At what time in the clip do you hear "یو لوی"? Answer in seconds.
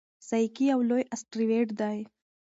0.71-1.03